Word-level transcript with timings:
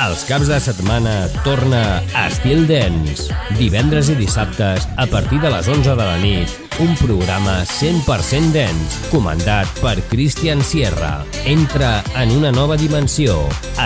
Els 0.00 0.22
caps 0.24 0.48
de 0.48 0.56
setmana 0.64 1.26
torna 1.44 2.00
a 2.16 2.22
Estil 2.30 2.62
Dance. 2.64 3.26
Divendres 3.58 4.08
i 4.08 4.14
dissabtes, 4.16 4.86
a 4.96 5.04
partir 5.12 5.42
de 5.42 5.50
les 5.52 5.68
11 5.68 5.92
de 5.92 6.06
la 6.08 6.14
nit, 6.22 6.54
un 6.80 6.94
programa 6.96 7.58
100% 7.68 8.54
dance, 8.54 9.10
comandat 9.12 9.68
per 9.82 9.98
Christian 10.08 10.64
Sierra. 10.64 11.18
Entra 11.44 11.98
en 12.16 12.32
una 12.32 12.48
nova 12.48 12.78
dimensió. 12.80 13.36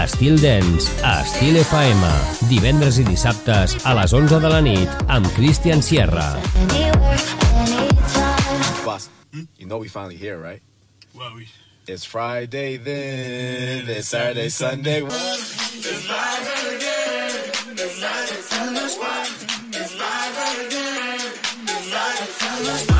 Estil 0.04 0.38
Dance, 0.38 0.86
a 1.02 1.16
Estil 1.24 1.58
FM. 1.64 2.12
Divendres 2.52 3.02
i 3.02 3.08
dissabtes, 3.10 3.74
a 3.82 3.96
les 3.98 4.14
11 4.14 4.38
de 4.38 4.54
la 4.54 4.62
nit, 4.62 5.04
amb 5.10 5.26
Christian 5.34 5.82
Sierra. 5.82 6.30
Boss, 8.86 9.10
hmm? 9.32 9.50
you 9.58 9.66
know 9.66 9.82
we 9.82 9.90
finally 9.90 10.14
here, 10.14 10.38
right? 10.38 10.62
Well, 11.18 11.34
we... 11.34 11.50
It's 11.86 12.06
Friday 12.06 12.78
then, 12.78 13.86
it's 13.90 14.08
Saturday, 14.08 14.48
Sunday. 14.48 15.02
It's 15.02 16.06
Friday 16.06 16.76
again, 16.76 17.40
it's 17.72 17.98
Friday, 18.00 18.40
Sunday. 18.40 18.84
It's 19.70 19.94
Friday 19.94 20.66
again, 20.66 21.20
it's 21.64 21.88
Friday, 21.90 22.26
Sunday. 22.32 22.94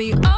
be 0.00 0.29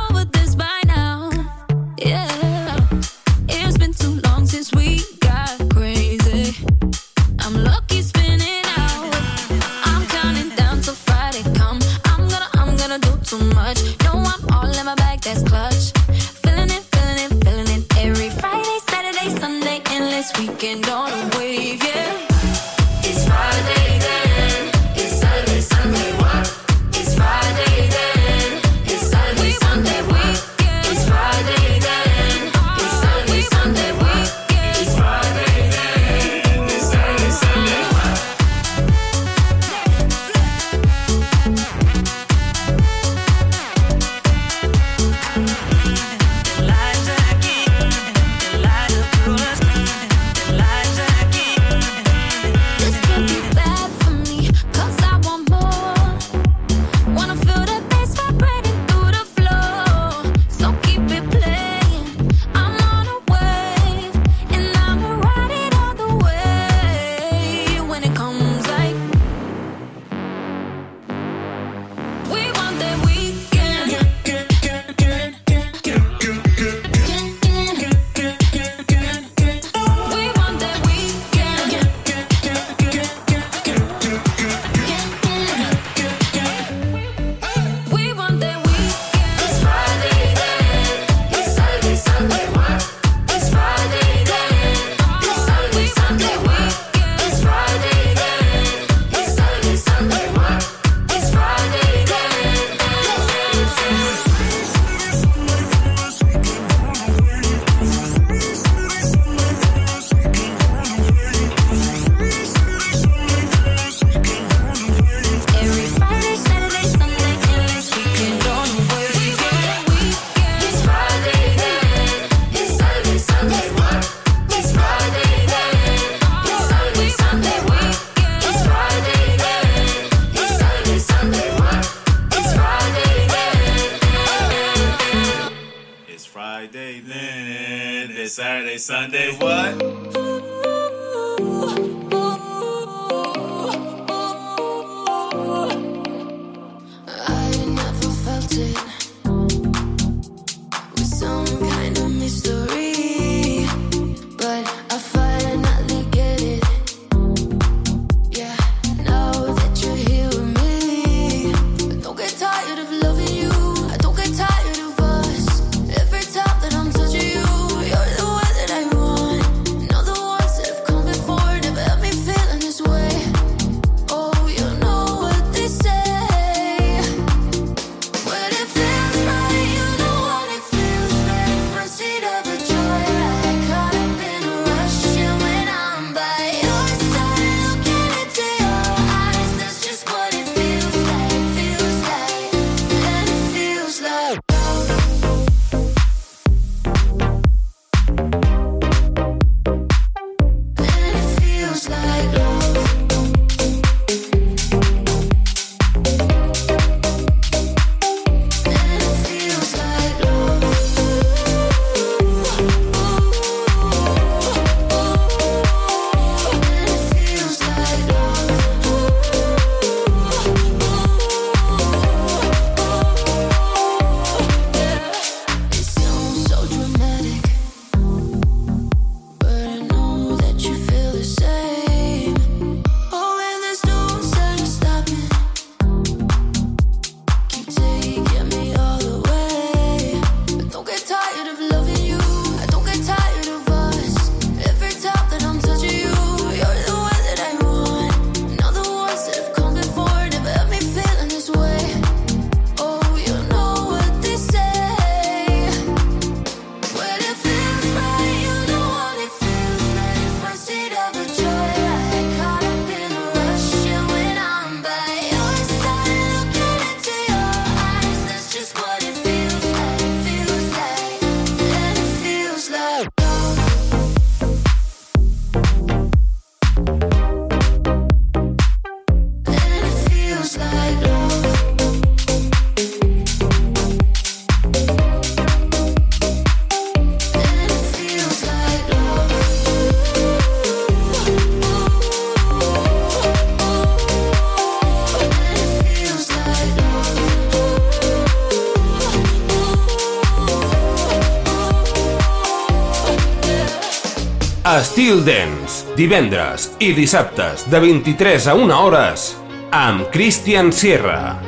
Steel 304.93 305.25
Dance, 305.25 305.87
divendres 305.97 306.67
i 306.79 306.91
dissabtes 306.93 307.65
de 307.71 307.81
23 307.81 308.47
a 308.51 308.55
1 308.55 308.77
hores 308.77 309.25
amb 309.73 310.11
Christian 310.11 310.71
Sierra. 310.71 311.41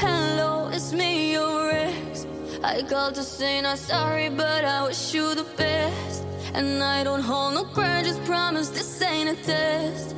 Hello, 0.00 0.68
it's 0.72 0.92
me, 0.92 1.32
your 1.32 1.70
ex. 1.72 2.26
I 2.62 2.82
called 2.82 3.16
to 3.16 3.24
say 3.24 3.60
not 3.60 3.78
sorry, 3.78 4.28
but 4.30 4.64
I 4.64 4.86
wish 4.86 5.12
you 5.12 5.34
the 5.34 5.44
best. 5.56 6.22
And 6.54 6.80
I 6.80 7.02
don't 7.02 7.22
hold 7.22 7.54
no 7.54 7.64
grudges, 7.64 8.18
promise 8.18 8.70
this 8.70 9.02
ain't 9.02 9.30
a 9.30 9.36
test. 9.42 10.14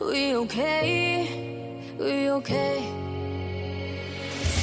We 0.00 0.34
okay? 0.34 1.84
We 2.00 2.30
okay? 2.30 2.82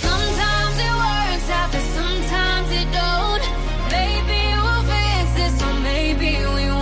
Sometimes 0.03 0.75
it 0.87 0.93
works 1.05 1.49
out, 1.49 1.71
but 1.71 1.85
sometimes 1.95 2.69
it 2.81 2.87
don't. 2.91 3.43
Maybe 3.89 4.39
we'll 4.61 4.83
fix 4.91 5.25
this, 5.39 5.55
or 5.63 5.73
maybe 5.79 6.35
we 6.53 6.67
won't. 6.67 6.76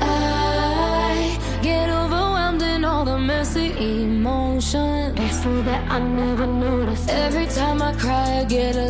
I 0.00 1.38
get 1.62 1.88
overwhelmed 1.88 2.62
in 2.62 2.84
all 2.84 3.04
the 3.04 3.18
messy 3.18 3.72
emotions 4.02 5.14
that 5.64 5.90
I 5.90 5.98
never 5.98 6.46
notice. 6.46 7.08
Every 7.08 7.46
time 7.46 7.80
I 7.80 7.92
cry, 7.94 8.40
I 8.40 8.44
get 8.44 8.76
a 8.76 8.83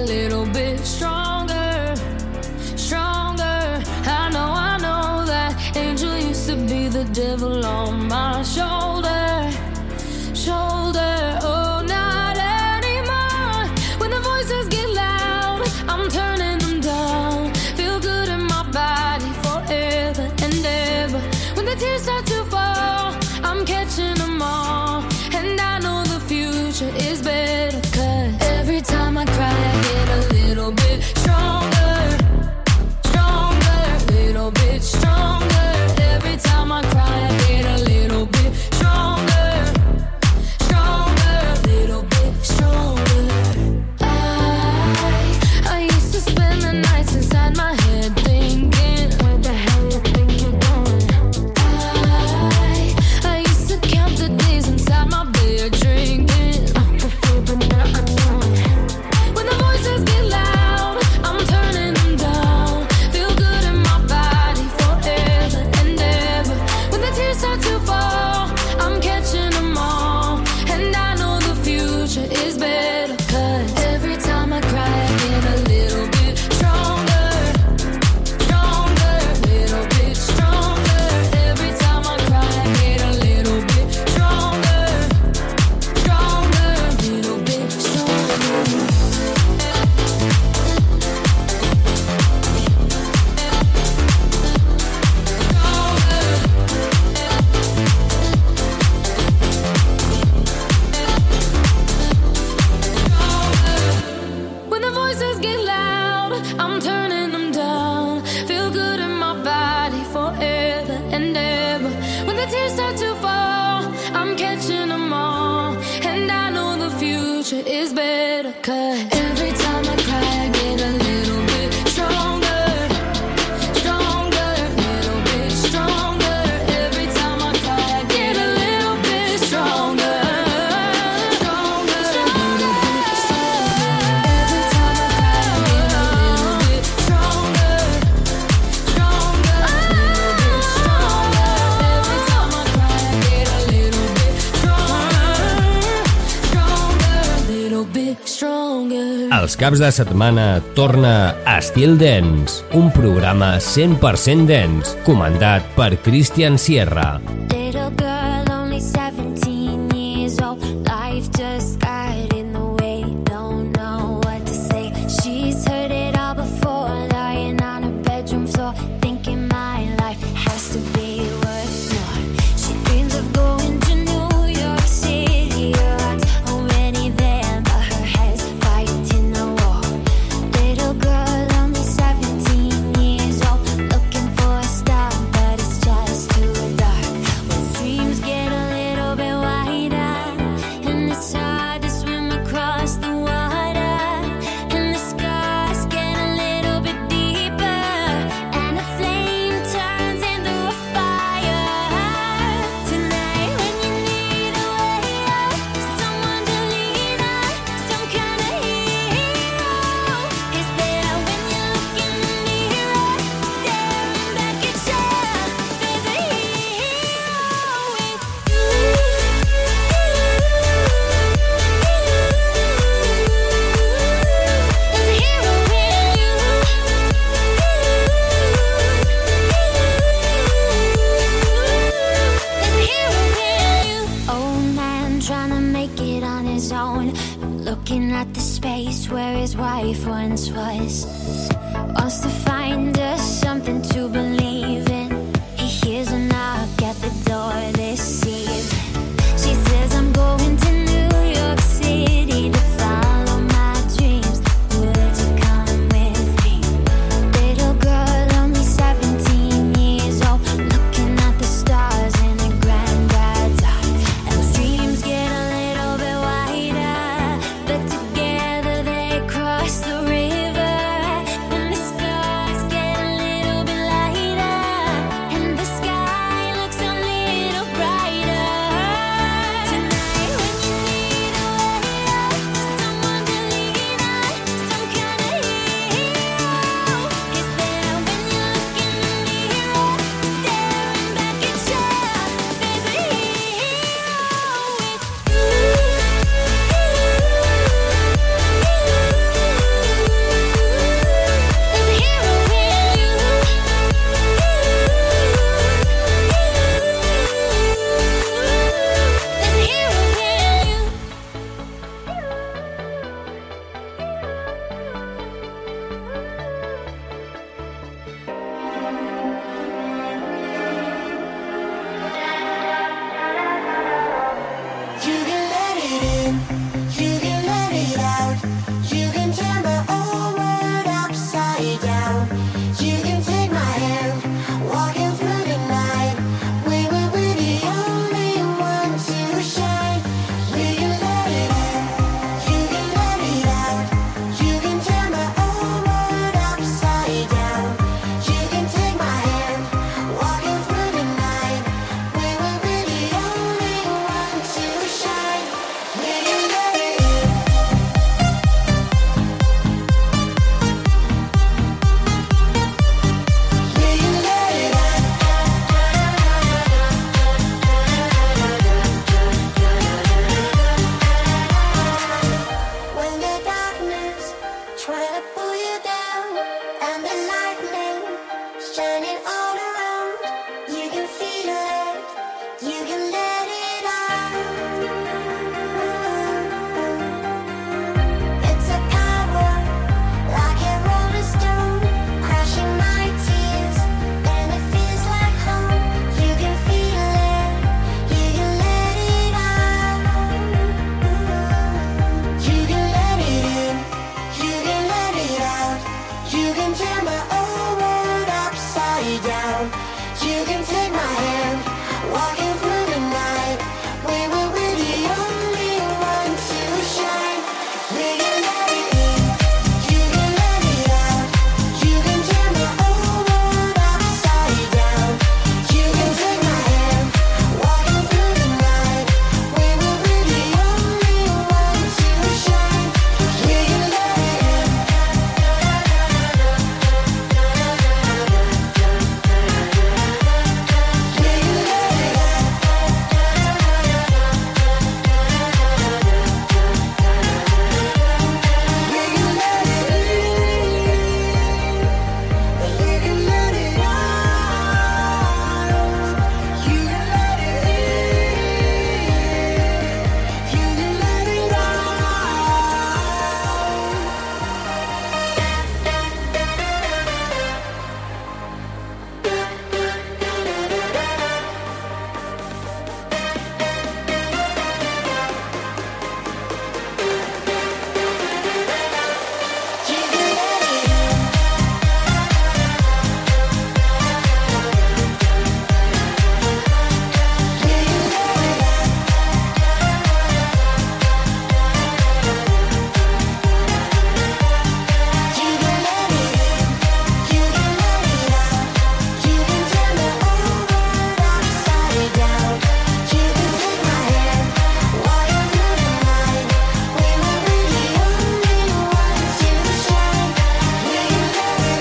caps 149.65 149.81
de 149.81 149.89
setmana 149.97 150.61
torna 150.77 151.37
a 151.49 151.55
Estil 151.57 151.97
Dens, 151.97 152.59
un 152.77 152.91
programa 152.93 153.55
100% 153.57 154.45
dens, 154.45 154.93
comandat 155.07 155.65
per 155.73 155.95
Christian 156.05 156.61
Sierra. 156.61 157.44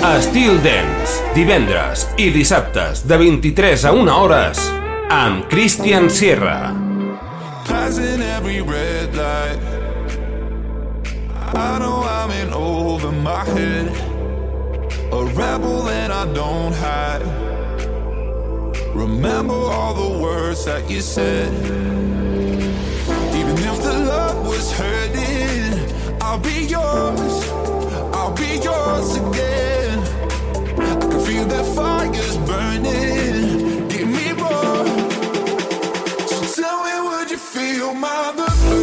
Estil 0.03 0.57
Dance, 0.59 1.21
divendres 1.31 2.01
i 2.19 2.25
dissabtes 2.35 3.05
de 3.07 3.15
23 3.21 3.85
a 3.87 3.93
1 3.95 4.09
hores 4.11 4.59
amb 5.07 5.45
Christian 5.47 6.09
Sierra. 6.11 6.73
Passing 7.63 8.19
every 8.19 8.59
red 8.59 9.15
light. 9.15 9.63
I 11.55 11.79
know 11.79 12.03
I'm 12.03 12.31
in 12.35 12.51
over 12.51 13.13
my 13.13 13.45
head. 13.55 13.87
A 15.13 15.23
rebel 15.39 15.83
that 15.87 16.11
I 16.11 16.25
don't 16.33 16.75
hide. 16.75 17.23
Remember 18.93 19.55
all 19.71 19.93
the 19.93 20.19
words 20.19 20.65
that 20.65 20.83
you 20.91 20.99
said. 20.99 21.47
Even 23.39 23.55
if 23.55 23.77
the 23.81 24.03
love 24.03 24.45
was 24.45 24.69
hurting 24.73 25.79
I'll 26.19 26.39
be 26.39 26.65
yours. 26.67 27.47
I'll 28.11 28.35
be 28.35 28.59
yours 28.59 29.15
again. 29.15 29.82
feel 37.53 37.93
my 37.93 38.33
burden 38.35 38.82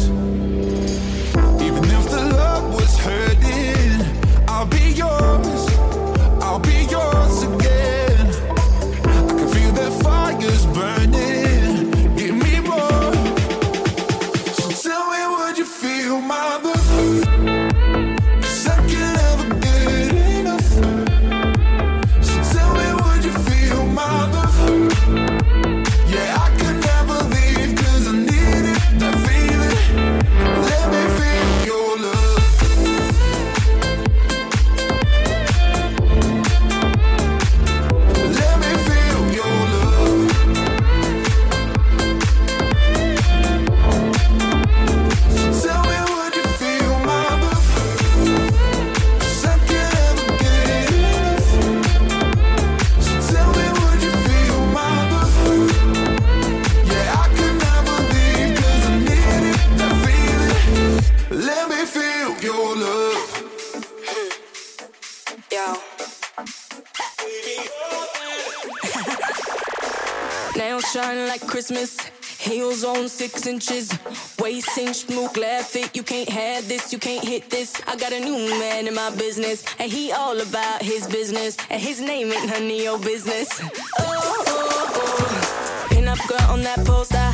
six 73.11 73.45
inches. 73.45 73.91
Waist 74.39 74.77
inch, 74.77 75.09
mook, 75.09 75.35
laugh 75.37 75.75
it. 75.75 75.95
You 75.95 76.03
can't 76.03 76.29
have 76.29 76.67
this, 76.67 76.93
you 76.93 76.99
can't 76.99 77.23
hit 77.23 77.49
this. 77.49 77.79
I 77.87 77.95
got 77.95 78.13
a 78.13 78.19
new 78.19 78.37
man 78.59 78.87
in 78.87 78.95
my 78.95 79.09
business, 79.15 79.63
and 79.79 79.91
he 79.91 80.11
all 80.11 80.39
about 80.39 80.81
his 80.81 81.07
business. 81.07 81.57
And 81.69 81.81
his 81.81 81.99
name 81.99 82.31
ain't 82.31 82.47
none 82.47 82.63
of 82.63 82.71
your 82.87 82.99
business. 82.99 83.47
Oh, 83.61 83.65
oh, 83.99 84.85
oh. 84.95 85.87
Pin 85.89 86.07
up 86.07 86.19
girl 86.27 86.41
on 86.49 86.61
that 86.61 86.79
poster. 86.85 87.31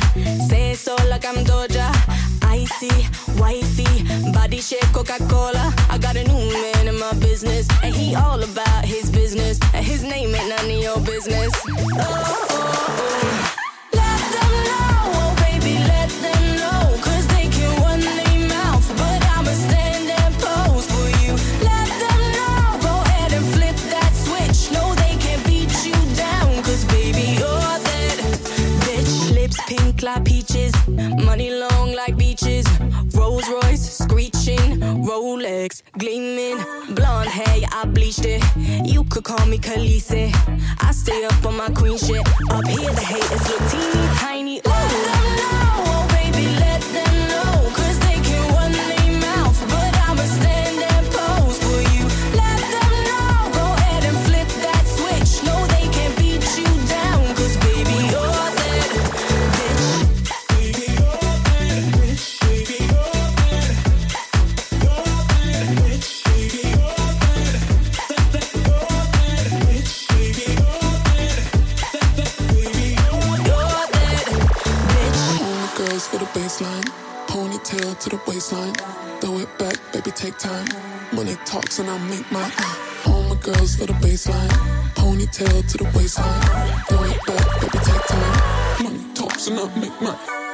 Say 0.48 0.74
so 0.74 0.96
like 1.08 1.24
I'm 1.24 1.44
Doja. 1.44 1.88
Icy, 2.42 2.94
wifey, 3.40 4.32
body 4.32 4.60
shape 4.60 4.90
Coca 4.92 5.18
Cola. 5.28 5.72
I 5.90 5.98
got 5.98 6.16
a 6.16 6.24
new 6.24 6.52
man 6.62 6.88
in 6.88 6.98
my 6.98 7.12
business, 7.14 7.68
and 7.82 7.94
he 7.94 8.14
all 8.14 8.42
about 8.42 8.84
his 8.84 9.10
business. 9.10 9.60
And 9.74 9.84
his 9.84 10.02
name 10.02 10.34
ain't 10.34 10.48
none 10.48 10.64
of 10.64 10.82
your 10.82 11.00
business. 11.00 11.52
oh, 11.68 11.86
oh. 12.00 12.46
oh. 12.50 13.57
gleaming. 35.98 36.58
Blonde 36.94 37.28
hair, 37.28 37.58
yeah, 37.58 37.68
I 37.72 37.84
bleached 37.84 38.24
it. 38.24 38.42
You 38.84 39.04
could 39.04 39.24
call 39.24 39.44
me 39.46 39.58
Khaleesi. 39.58 40.32
I 40.80 40.92
stay 40.92 41.24
up 41.24 41.44
on 41.44 41.56
my 41.56 41.68
queen 41.70 41.98
shit. 41.98 42.26
Up 42.50 42.66
here, 42.66 42.92
the 42.92 43.00
haters 43.00 43.48
look 43.48 43.70
teeny. 43.70 44.17
love. 90.26 90.47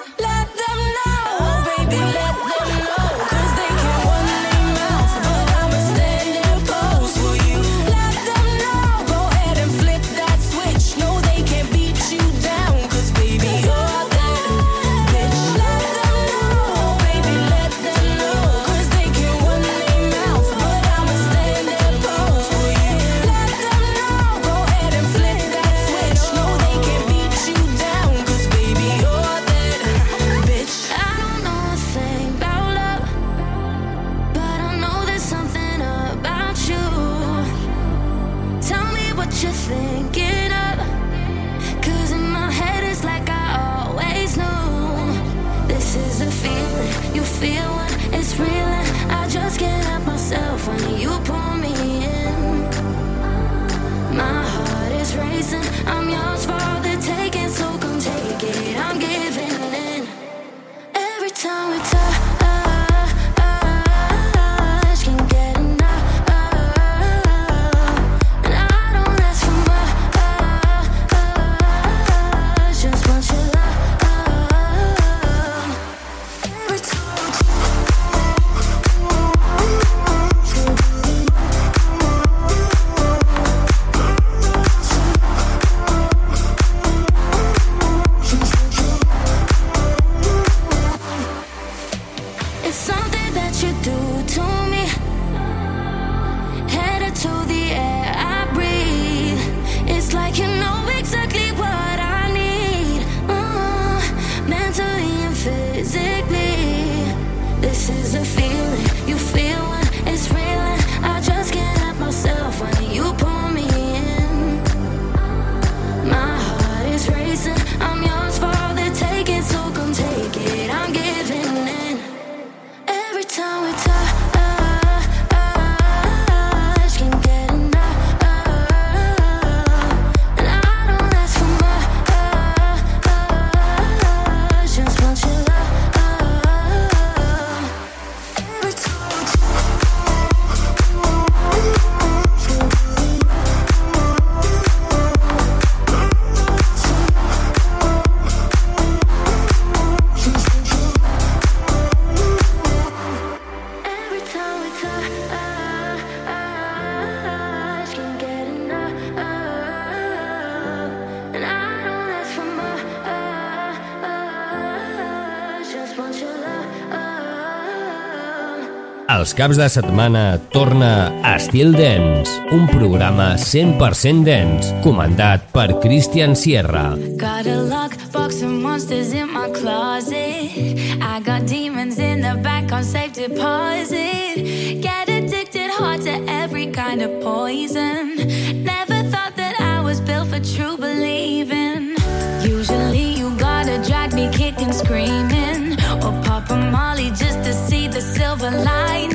Els 169.24 169.32
caps 169.32 169.56
de 169.56 169.64
setmana 169.72 170.36
torna 170.52 170.88
a 171.24 171.30
Estil 171.38 171.70
Dens, 171.72 172.28
un 172.52 172.66
programa 172.68 173.30
100% 173.40 174.20
dens, 174.26 174.68
comandat 174.84 175.46
per 175.54 175.78
Christian 175.80 176.36
Sierra. 176.36 176.90
Got 177.16 177.48
a 177.48 177.56
lock, 177.56 177.96
box 178.12 178.42
of 178.42 178.50
monsters 178.50 179.14
in 179.14 179.32
my 179.32 179.48
closet. 179.48 180.76
I 181.00 181.22
got 181.24 181.46
demons 181.46 181.98
in 181.98 182.20
the 182.20 182.34
back 182.42 182.70
on 182.70 182.84
safe 182.84 183.14
deposit. 183.14 184.44
Get 184.84 185.08
addicted 185.08 185.70
hard 185.70 186.02
to 186.02 186.20
every 186.28 186.66
kind 186.66 187.00
of 187.00 187.22
poison. 187.22 188.20
Never 188.62 189.08
thought 189.08 189.36
that 189.40 189.56
I 189.58 189.80
was 189.80 190.02
built 190.02 190.28
for 190.28 190.40
true 190.40 190.76
believing. 190.76 191.96
Usually 192.44 193.16
you 193.16 193.34
gotta 193.38 193.82
drag 193.88 194.12
me 194.12 194.28
kicking, 194.36 194.72
screaming. 194.72 195.80
Or 196.04 196.12
pop 196.24 196.50
a 196.50 196.56
molly 196.56 197.08
just 197.08 197.42
to 197.44 197.54
see 197.54 197.88
the 197.88 198.02
silver 198.02 198.50
lining. 198.50 199.13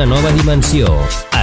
una 0.00 0.14
nova 0.14 0.30
dimensió. 0.32 0.86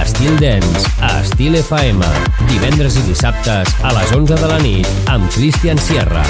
Estil 0.02 0.36
Dance, 0.40 0.90
a 1.00 1.20
Estil 1.20 1.54
FM, 1.54 2.02
divendres 2.50 2.98
i 2.98 3.06
dissabtes 3.06 3.70
a 3.86 3.94
les 3.94 4.10
11 4.10 4.34
de 4.34 4.50
la 4.50 4.58
nit 4.66 5.10
amb 5.14 5.30
Cristian 5.30 5.78
Sierra. 5.78 6.26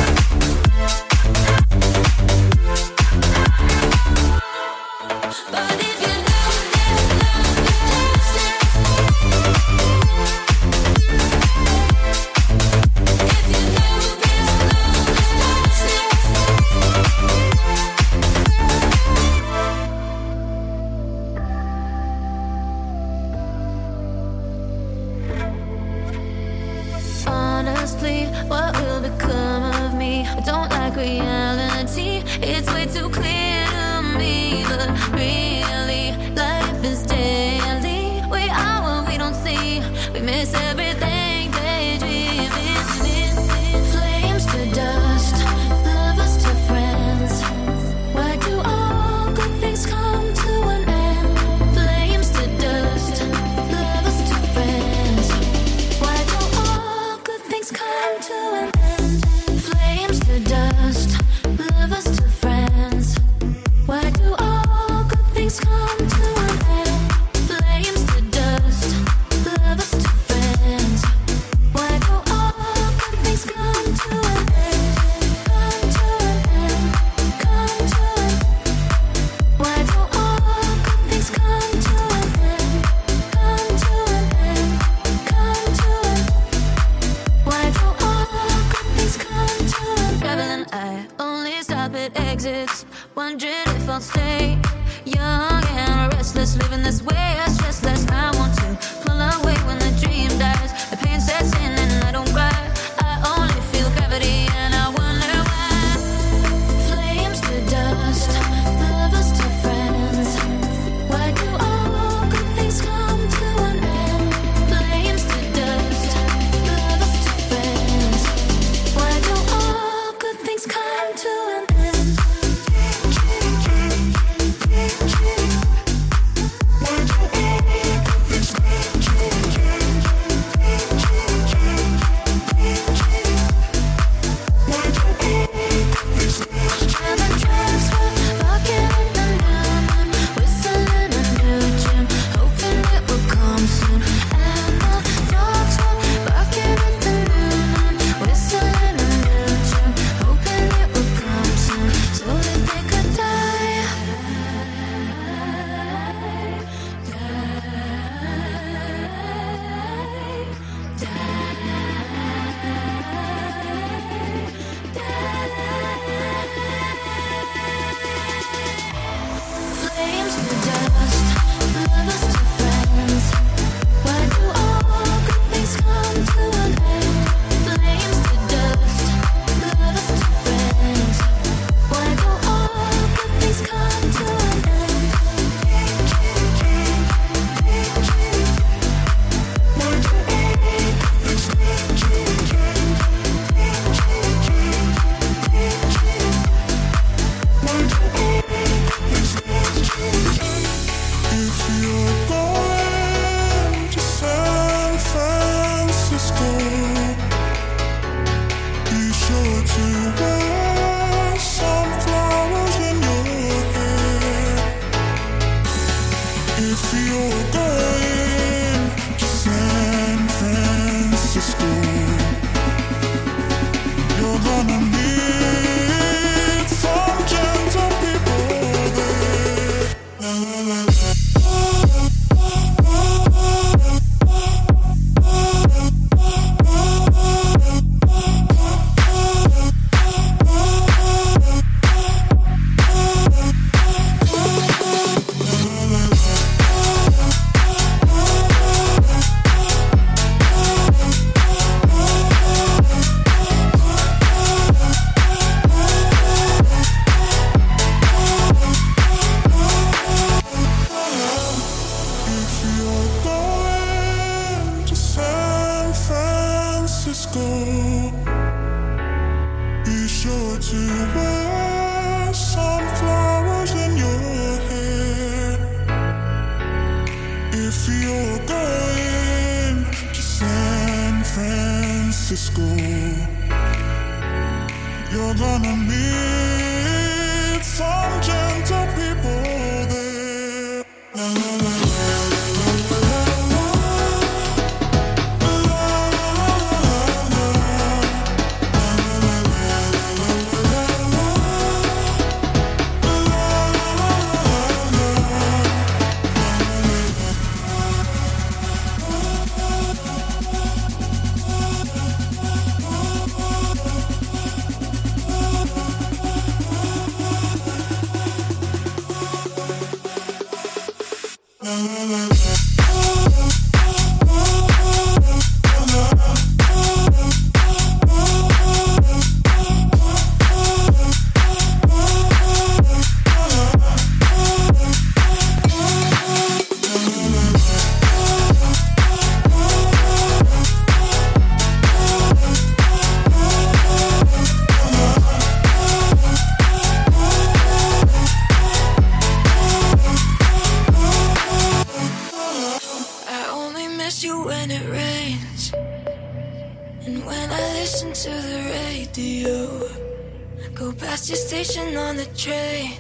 conversation 361.69 361.97
on 361.97 362.17
the 362.17 362.27
train. 362.37 362.93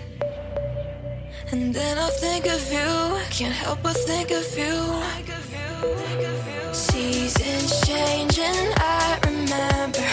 And 1.50 1.74
then 1.74 1.98
I'll 1.98 2.10
think 2.10 2.46
of 2.46 2.72
you. 2.72 3.18
Can't 3.30 3.54
help 3.54 3.82
but 3.82 3.96
think 3.96 4.30
of 4.30 4.58
you. 4.58 4.74
Seasons 6.72 7.80
changing, 7.86 8.72
I 8.76 9.18
remember. 9.24 10.07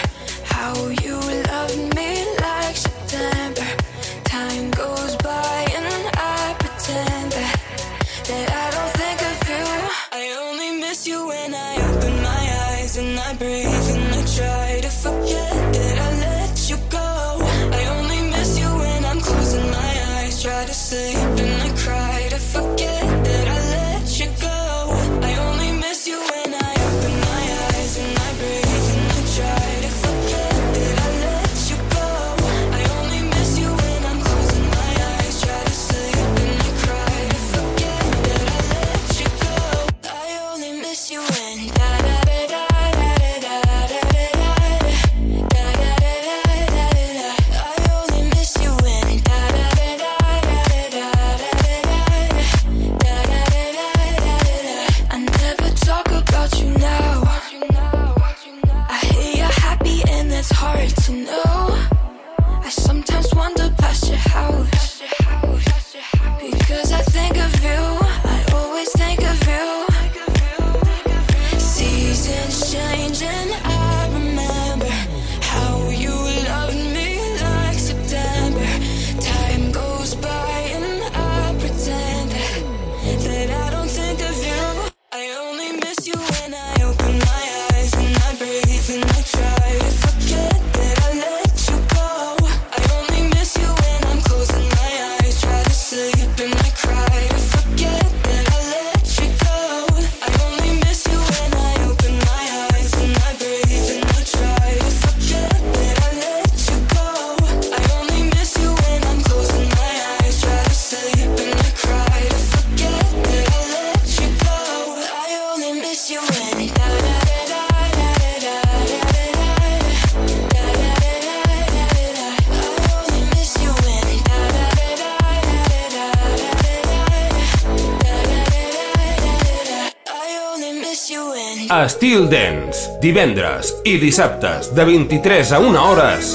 Till 132.05 132.27
Dance, 132.29 132.99
divendres 133.01 133.71
i 133.83 133.95
dissabtes 133.97 134.67
de 134.77 134.83
23 134.85 135.51
a 135.57 135.59
1 135.59 135.77
hores 135.81 136.27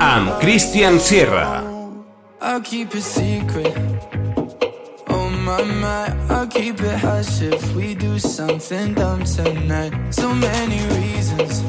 amb 0.00 0.30
Christian 0.40 0.96
Sierra. 0.98 1.60
I'll 2.40 2.62
keep 2.62 2.94
it 2.96 3.04
secret. 3.04 3.76
Oh 5.10 5.28
my, 5.28 5.64
my 5.82 6.06
I'll 6.30 6.48
keep 6.48 6.80
it 6.80 6.96
hush 7.04 7.42
if 7.42 7.74
we 7.76 7.94
do 7.94 8.18
something 8.18 8.94
dumb 8.94 9.22
tonight. 9.24 9.92
So 10.10 10.32
many 10.32 10.80
reasons. 10.96 11.62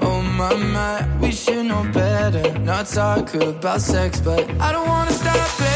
Oh 0.00 0.22
my, 0.22 0.54
my 0.54 1.02
We 1.20 1.32
should 1.32 1.66
know 1.66 1.82
better. 1.92 2.56
Not 2.60 2.86
talk 2.86 3.34
about 3.34 3.80
sex 3.80 4.20
But 4.20 4.48
I 4.60 4.70
don't 4.70 4.86
wanna 4.86 5.10
stop 5.10 5.60
it. 5.60 5.75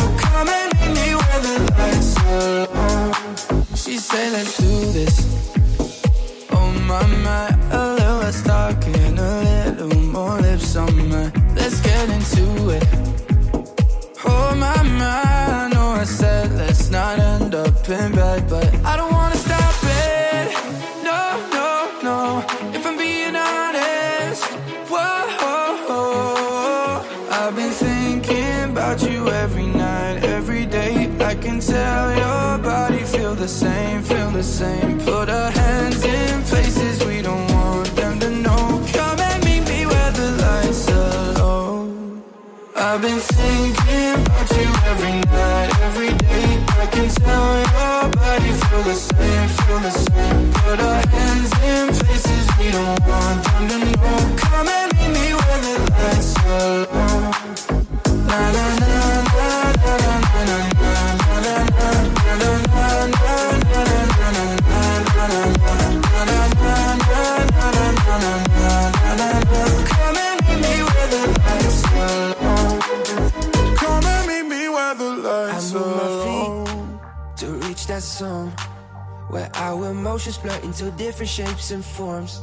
emotions 80.21 80.37
blur 80.37 80.59
into 80.63 80.91
different 80.97 81.29
shapes 81.29 81.71
and 81.71 81.83
forms. 81.83 82.39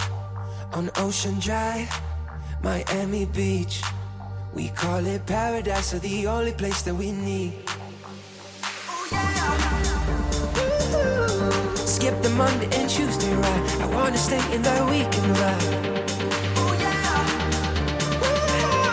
On 0.73 0.91
Ocean 0.97 1.39
Drive, 1.39 1.89
Miami 2.63 3.27
Beach, 3.27 3.83
we 4.53 4.69
call 4.71 5.05
it 5.07 5.25
paradise, 5.27 5.95
or 5.95 6.01
the 6.01 6.27
only 6.27 6.53
place 6.53 6.83
that 6.83 6.95
we 6.95 7.13
need. 7.13 7.53
Skip 11.87 12.21
the 12.23 12.31
Monday 12.37 12.69
and 12.73 12.91
Tuesday 12.91 13.35
ride. 13.35 13.65
I 13.81 13.87
wanna 13.95 14.19
stay 14.19 14.43
in 14.55 14.63
that 14.63 14.83
weekend 14.91 15.39
ride. 15.39 15.63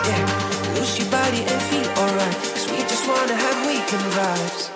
Yeah, 0.08 0.24
lose 0.74 0.98
your 0.98 1.10
body 1.10 1.42
and 1.42 1.60
feel 1.70 1.88
alright. 2.02 2.36
Cause 2.54 2.70
we 2.70 2.78
just 2.78 3.06
wanna 3.08 3.34
have 3.34 3.66
weekend 3.66 4.12
vibes. 4.12 4.75